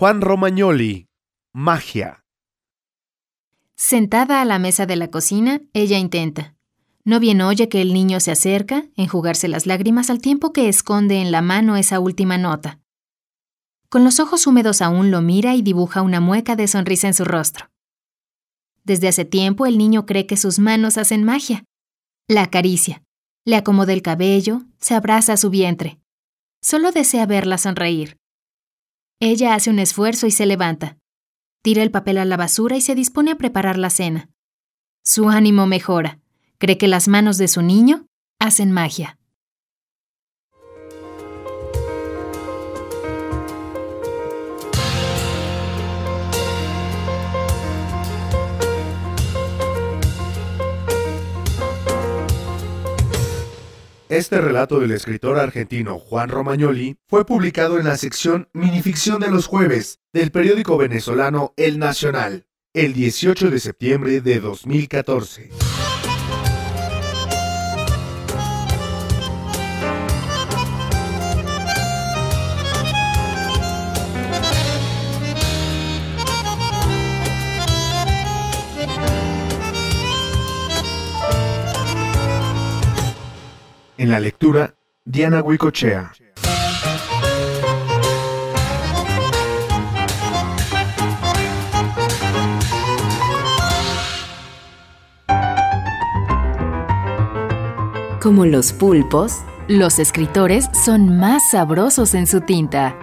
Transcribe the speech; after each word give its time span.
Juan 0.00 0.22
Romagnoli, 0.22 1.10
Magia. 1.52 2.24
Sentada 3.76 4.40
a 4.40 4.46
la 4.46 4.58
mesa 4.58 4.86
de 4.86 4.96
la 4.96 5.08
cocina, 5.08 5.60
ella 5.74 5.98
intenta. 5.98 6.54
No 7.04 7.20
bien 7.20 7.42
oye 7.42 7.68
que 7.68 7.82
el 7.82 7.92
niño 7.92 8.18
se 8.20 8.30
acerca, 8.30 8.86
enjugarse 8.96 9.46
las 9.46 9.66
lágrimas 9.66 10.08
al 10.08 10.22
tiempo 10.22 10.54
que 10.54 10.70
esconde 10.70 11.20
en 11.20 11.30
la 11.30 11.42
mano 11.42 11.76
esa 11.76 12.00
última 12.00 12.38
nota. 12.38 12.80
Con 13.90 14.02
los 14.02 14.20
ojos 14.20 14.46
húmedos 14.46 14.80
aún 14.80 15.10
lo 15.10 15.20
mira 15.20 15.54
y 15.54 15.60
dibuja 15.60 16.00
una 16.00 16.20
mueca 16.20 16.56
de 16.56 16.66
sonrisa 16.66 17.06
en 17.06 17.12
su 17.12 17.26
rostro. 17.26 17.70
Desde 18.84 19.08
hace 19.08 19.26
tiempo 19.26 19.66
el 19.66 19.76
niño 19.76 20.06
cree 20.06 20.24
que 20.24 20.38
sus 20.38 20.58
manos 20.58 20.96
hacen 20.96 21.24
magia. 21.24 21.66
La 22.26 22.44
acaricia, 22.44 23.02
le 23.44 23.56
acomoda 23.56 23.92
el 23.92 24.00
cabello, 24.00 24.62
se 24.78 24.94
abraza 24.94 25.34
a 25.34 25.36
su 25.36 25.50
vientre. 25.50 26.00
Solo 26.62 26.90
desea 26.90 27.26
verla 27.26 27.58
sonreír. 27.58 28.19
Ella 29.22 29.54
hace 29.54 29.68
un 29.68 29.78
esfuerzo 29.78 30.26
y 30.26 30.30
se 30.30 30.46
levanta. 30.46 30.96
Tira 31.62 31.82
el 31.82 31.90
papel 31.90 32.16
a 32.16 32.24
la 32.24 32.38
basura 32.38 32.76
y 32.76 32.80
se 32.80 32.94
dispone 32.94 33.30
a 33.30 33.36
preparar 33.36 33.76
la 33.76 33.90
cena. 33.90 34.30
Su 35.04 35.28
ánimo 35.28 35.66
mejora. 35.66 36.20
Cree 36.56 36.78
que 36.78 36.88
las 36.88 37.06
manos 37.06 37.36
de 37.36 37.46
su 37.46 37.60
niño 37.60 38.06
hacen 38.38 38.72
magia. 38.72 39.19
Este 54.10 54.40
relato 54.40 54.80
del 54.80 54.90
escritor 54.90 55.38
argentino 55.38 56.00
Juan 56.00 56.30
Romagnoli 56.30 56.96
fue 57.06 57.24
publicado 57.24 57.78
en 57.78 57.84
la 57.84 57.96
sección 57.96 58.48
Minificción 58.52 59.20
de 59.20 59.30
los 59.30 59.46
jueves 59.46 60.00
del 60.12 60.32
periódico 60.32 60.76
venezolano 60.76 61.54
El 61.56 61.78
Nacional, 61.78 62.44
el 62.74 62.92
18 62.92 63.50
de 63.50 63.60
septiembre 63.60 64.20
de 64.20 64.40
2014. 64.40 65.50
En 84.00 84.10
la 84.10 84.18
lectura, 84.18 84.76
Diana 85.04 85.42
Huicochea. 85.42 86.12
Como 98.22 98.46
los 98.46 98.72
pulpos, 98.72 99.34
los 99.68 99.98
escritores 99.98 100.70
son 100.82 101.18
más 101.18 101.42
sabrosos 101.50 102.14
en 102.14 102.26
su 102.26 102.40
tinta. 102.40 102.96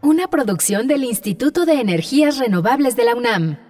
Una 0.00 0.28
producción 0.28 0.86
del 0.86 1.04
Instituto 1.04 1.66
de 1.66 1.82
Energías 1.82 2.38
Renovables 2.38 2.96
de 2.96 3.04
la 3.04 3.14
UNAM. 3.14 3.69